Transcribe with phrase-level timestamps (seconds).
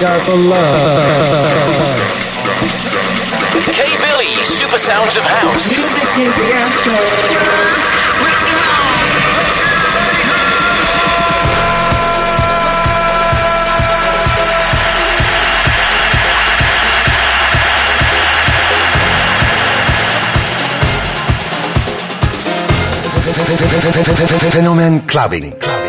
[0.00, 1.60] Got the love.
[3.70, 5.78] K Billy, Super Sounds of House.
[24.50, 25.79] Fenomen Clubbing.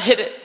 [0.00, 0.37] Hit it.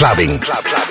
[0.00, 0.38] Clubbing.
[0.40, 0.89] Club clubbing.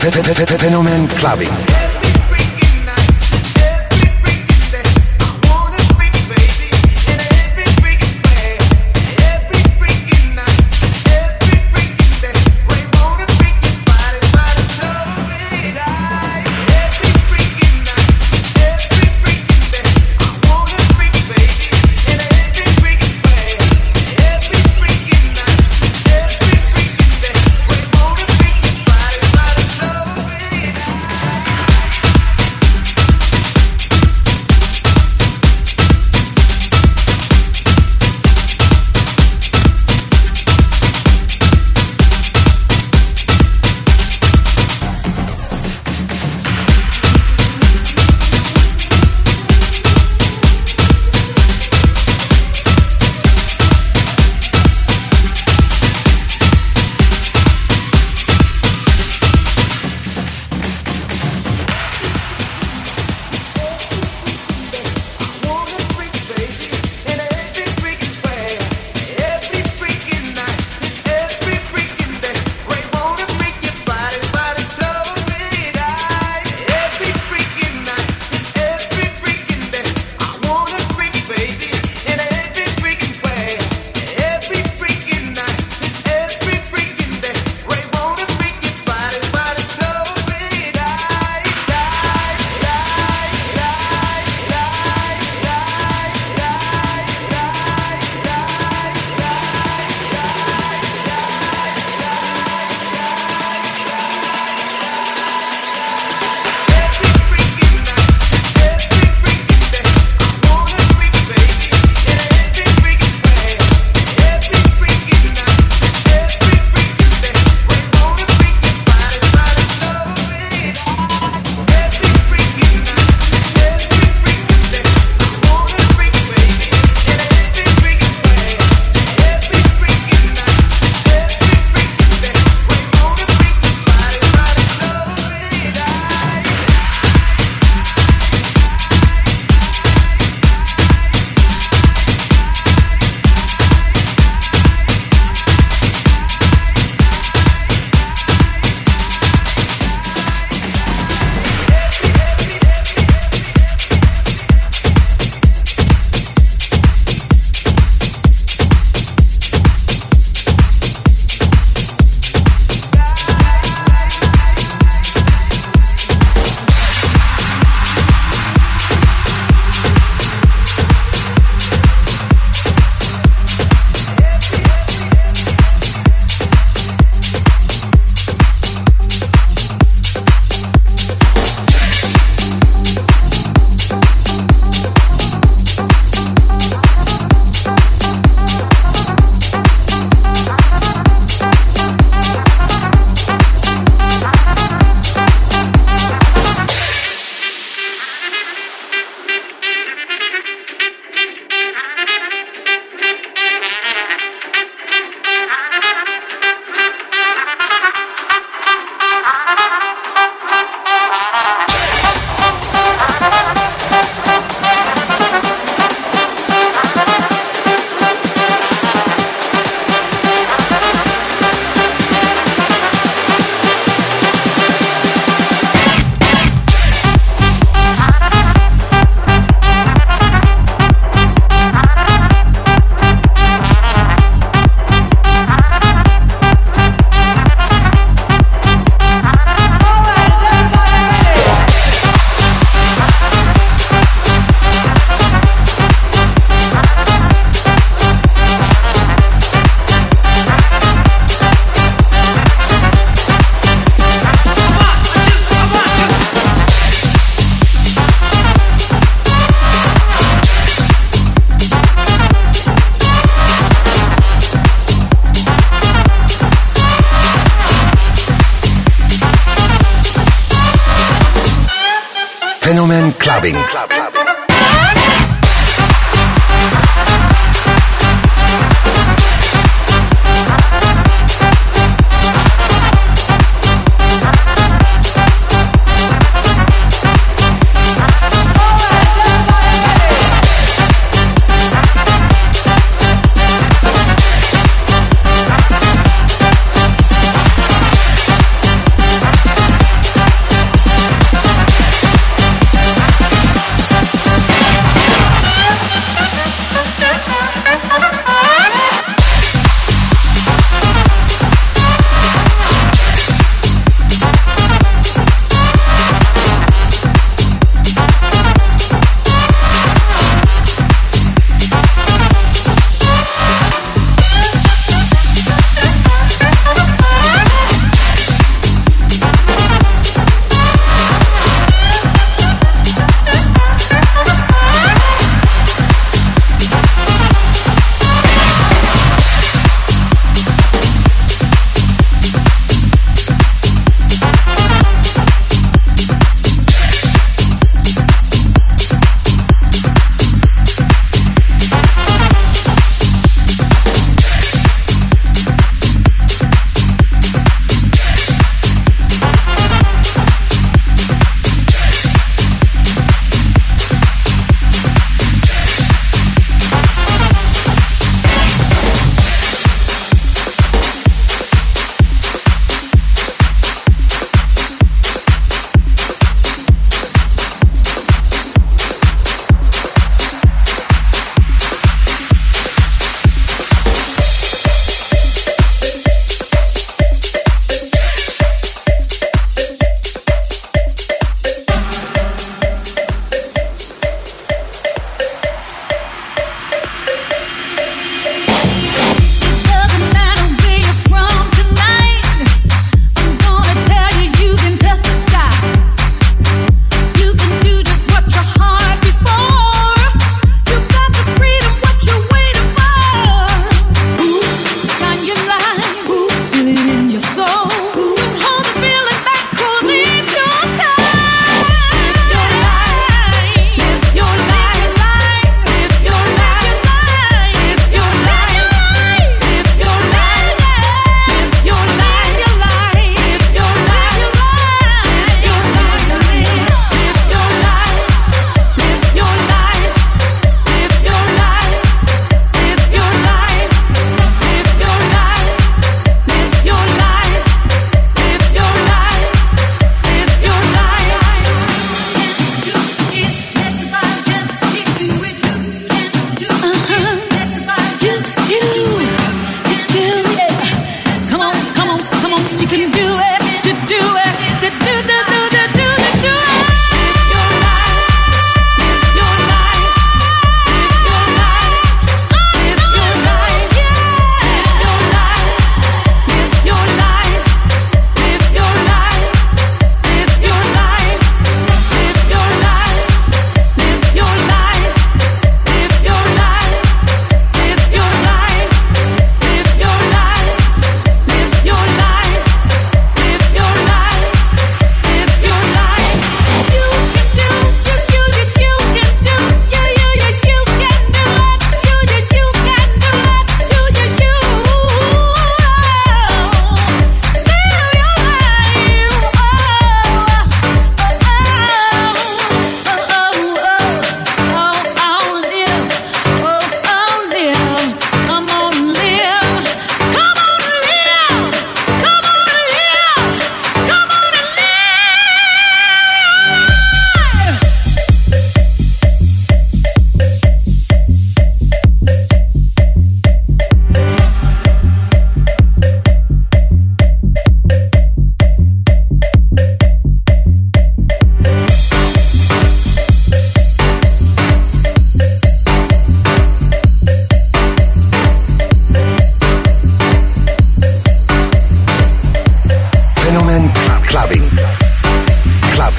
[0.00, 1.83] Fenomen Clubbing.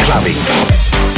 [0.05, 1.14] clubbing.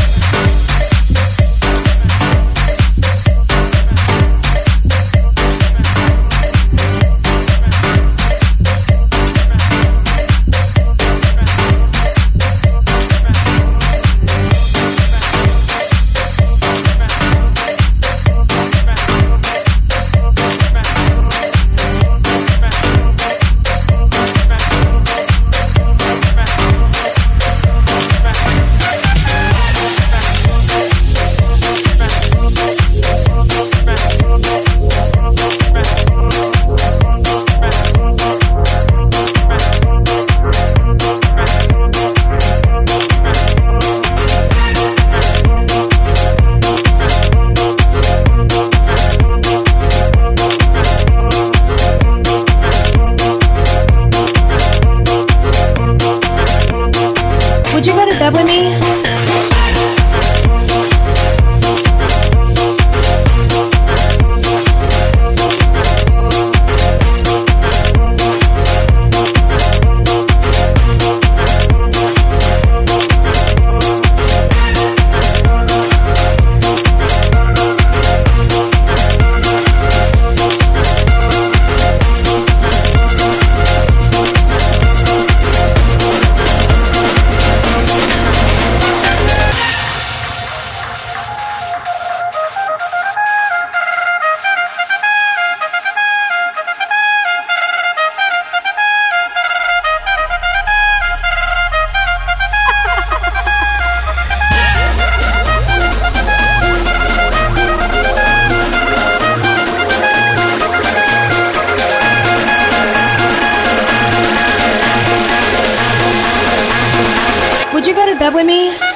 [118.27, 118.86] up with me?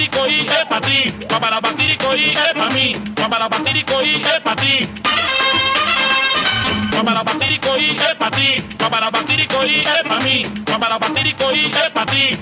[0.00, 1.12] y es para ti.
[1.28, 2.96] Guaparapatirico y es para mí.
[3.16, 4.88] Guaparapatirico y es para ti.
[6.92, 8.64] Guaparapatirico y es para ti.
[8.78, 10.42] Guaparapatirico y es para mí.
[10.66, 12.38] Guaparapatirico y es para ti.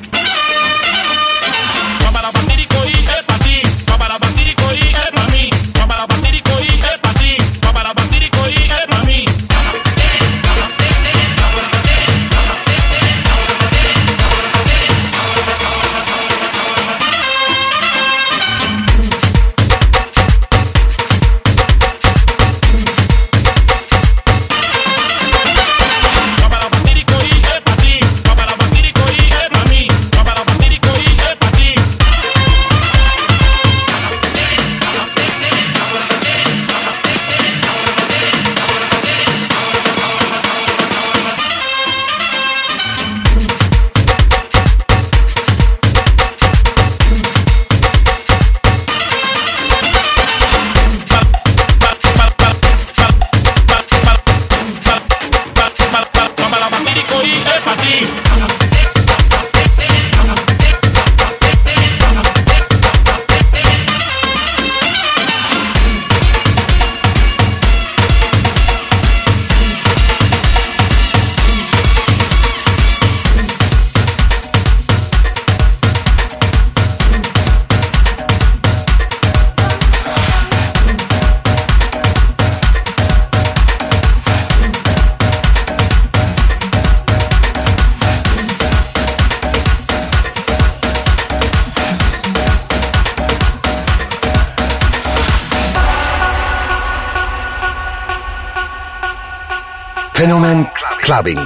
[100.16, 100.64] Fenomen
[101.02, 101.36] Clubbing.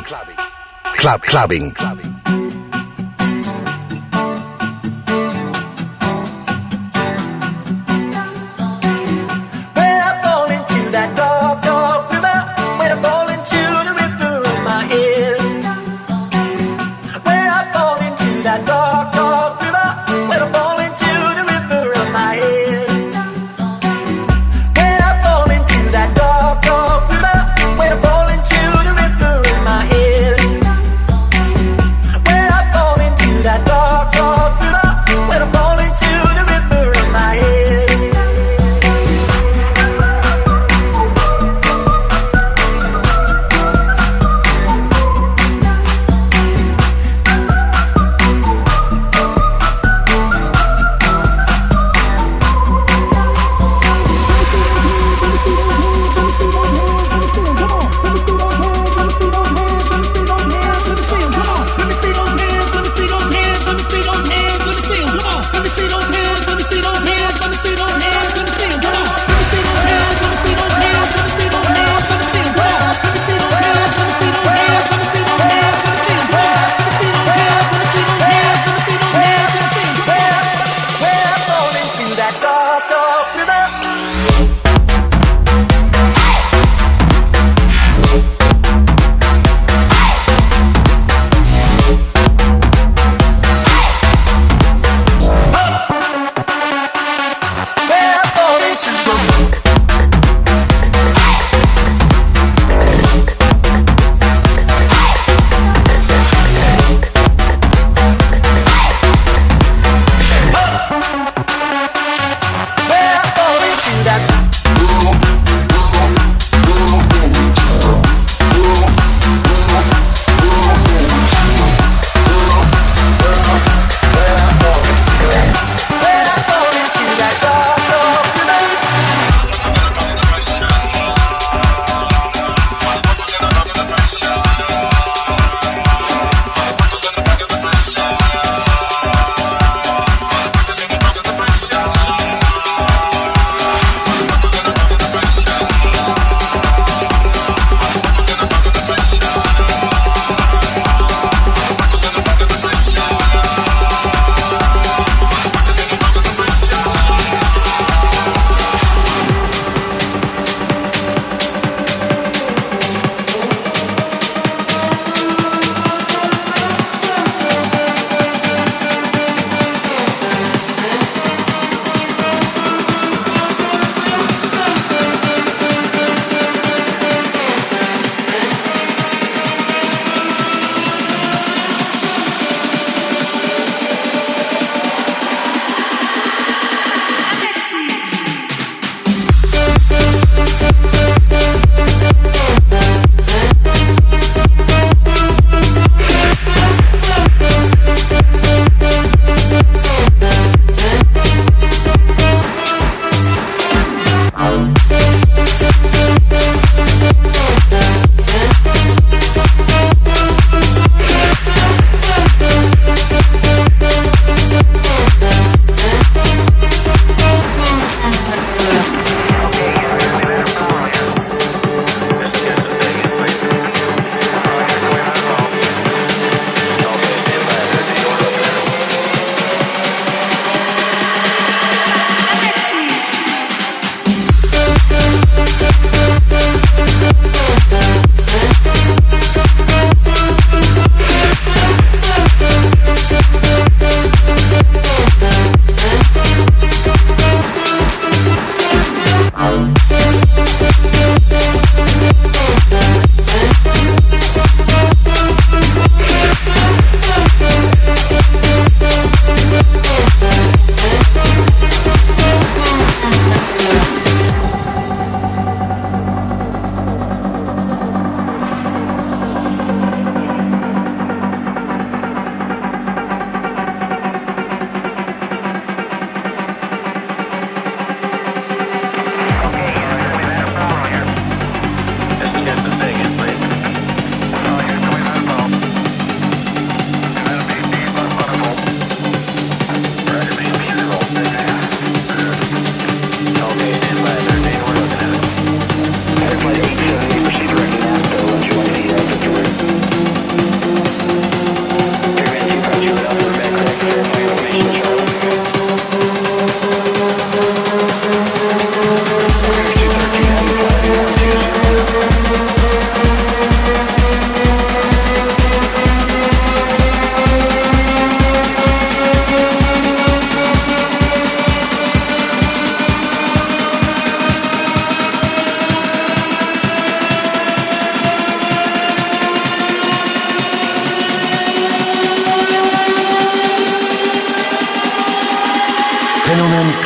[0.97, 1.73] Club, clubbing.
[1.75, 2.10] clubbing.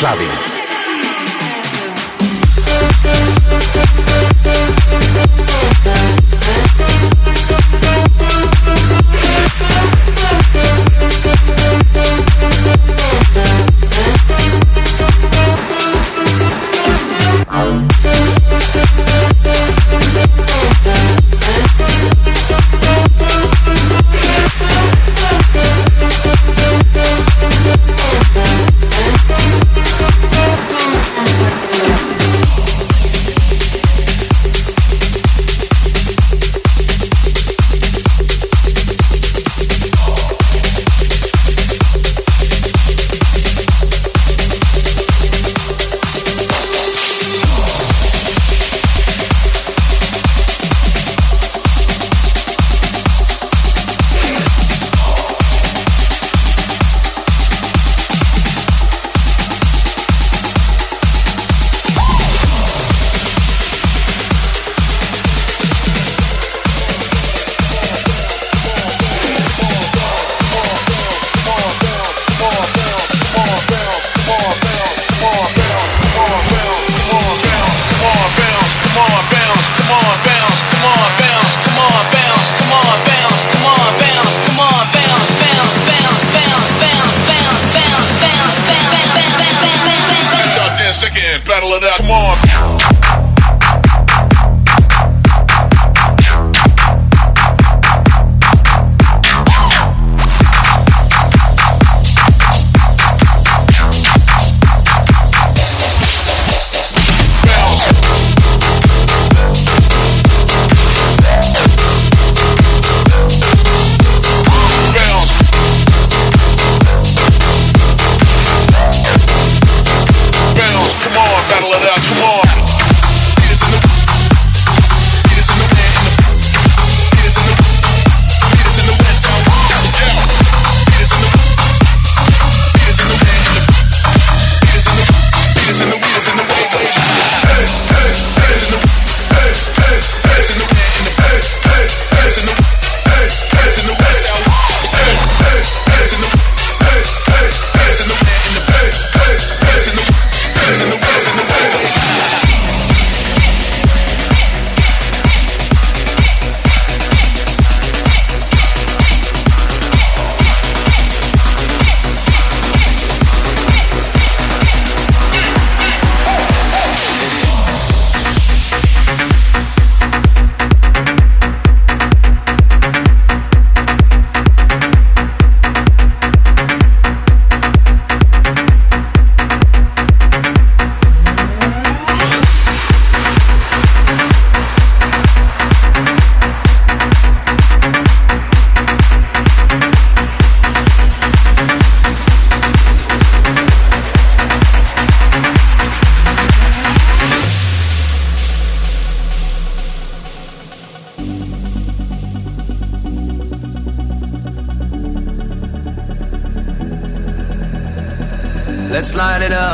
[0.04, 0.54] clubbing.
[21.96, 22.33] Thank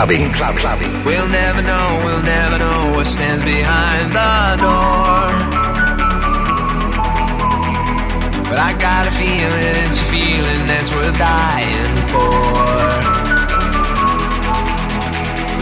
[0.00, 1.04] Clubbing, club, clubbing.
[1.04, 5.28] We'll never know, we'll never know what stands behind the door.
[8.48, 12.30] But I got a feeling, it's a feeling that's worth dying for.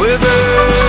[0.01, 0.88] We're burning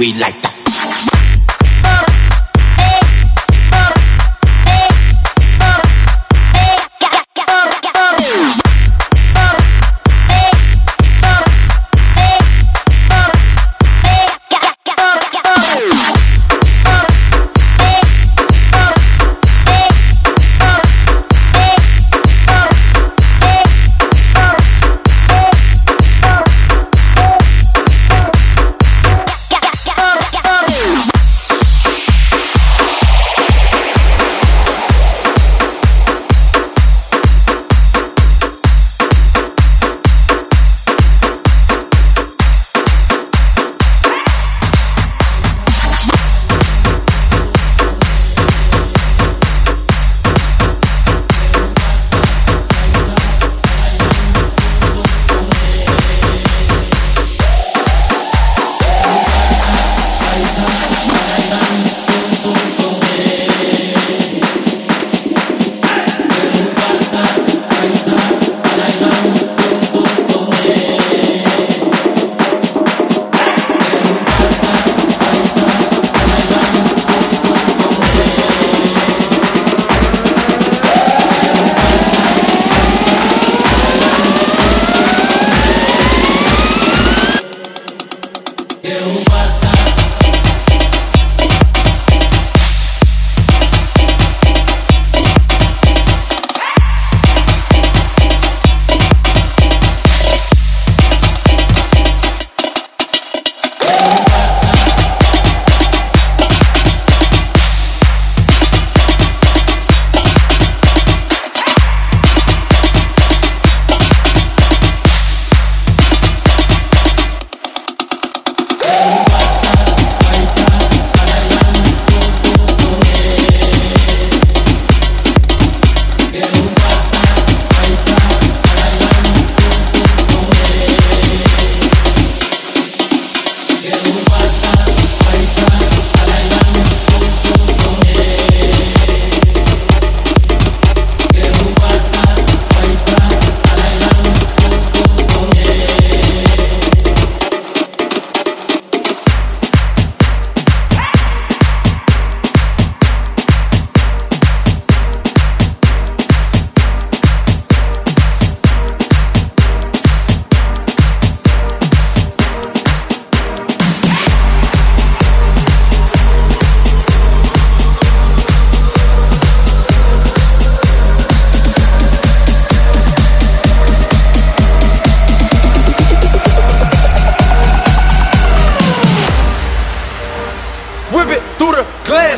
[0.00, 0.49] we like that.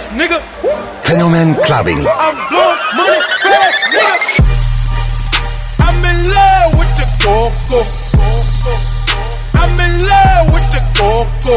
[0.03, 0.41] Glass, nigga.
[1.05, 1.99] Fenomen Clubbing.
[2.07, 4.17] I'm blowing money fast, nigga.
[5.81, 7.81] I'm in love with the coco.
[9.55, 11.55] I'm in love with the coco.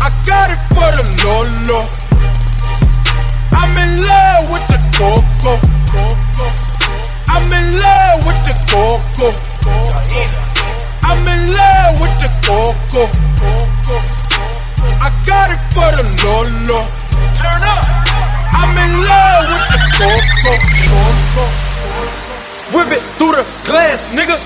[0.00, 1.80] I got it for the Lolo.
[3.52, 5.58] I'm in love with the coco.
[7.28, 9.28] I'm in love with the coco.
[11.02, 14.19] I'm in love with the coco.
[15.02, 16.84] I got it for the Lolo.
[17.40, 17.84] Turn up.
[18.52, 20.52] I'm in love with the coco.
[22.76, 24.36] Whip it through the glass, nigga.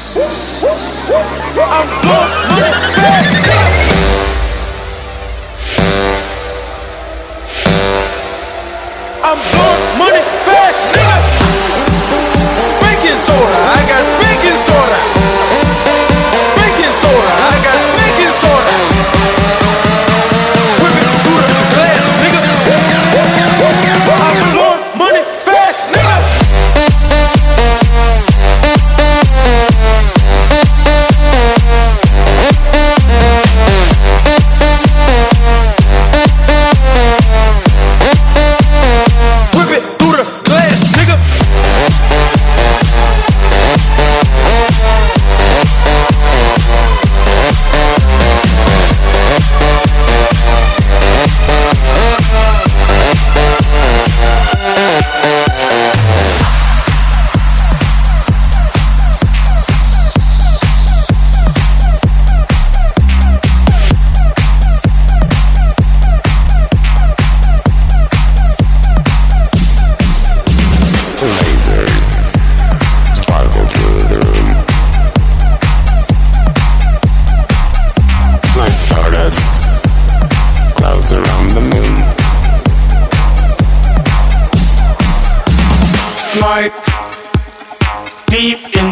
[1.58, 3.33] I'm blowing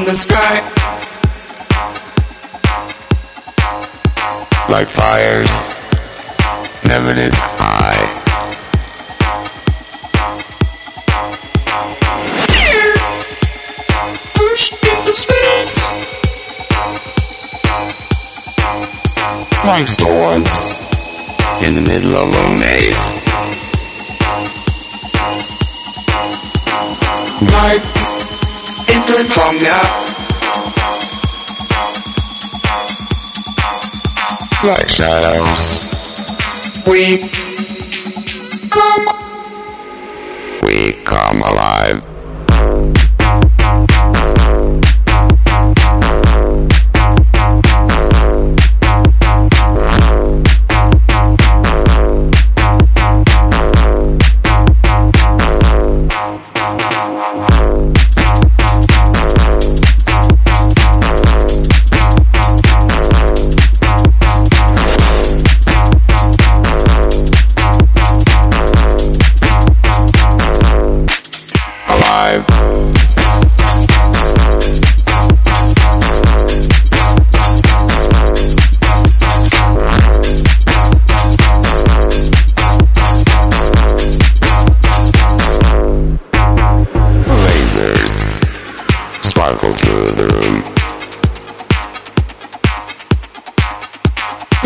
[0.04, 0.60] the sky.
[4.68, 5.50] Like fires,
[6.86, 8.08] never this high.
[14.34, 15.92] Pushed into space.
[19.64, 20.50] Like storms
[21.62, 23.02] in the middle of a maze.
[27.52, 28.21] Lights.
[34.64, 35.88] Like shadows,
[36.86, 37.18] we
[38.70, 39.21] come,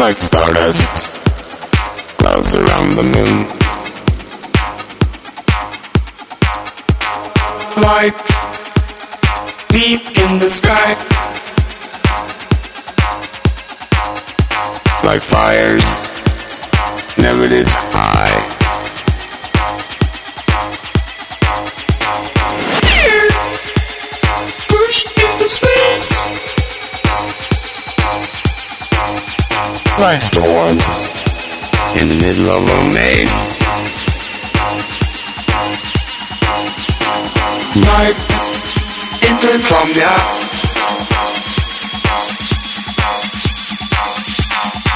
[0.07, 1.09] like stardust,
[2.17, 3.39] clouds around the moon.
[7.83, 8.15] light
[9.69, 10.95] deep in the sky.
[15.03, 15.85] Like fires
[17.19, 17.86] never this
[29.99, 30.85] like storms
[32.01, 33.33] in the middle of a maze.
[37.77, 38.37] Lights
[39.55, 40.13] insomnia.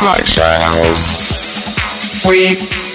[0.03, 1.03] Like shadows,
[2.27, 2.89] we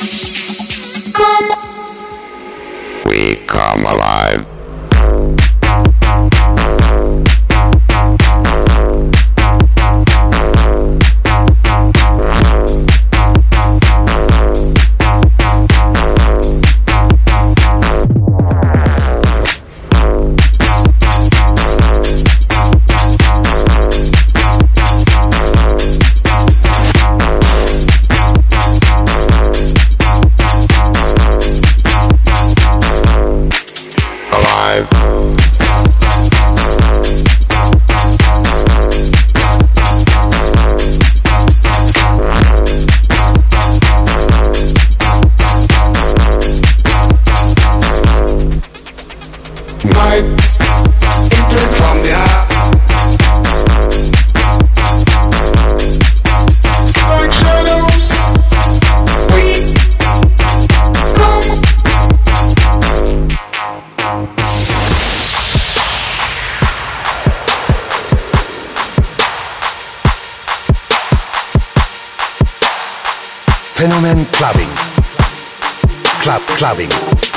[73.85, 74.69] Fenomen Clubbing.
[76.23, 77.34] Club Clubbing.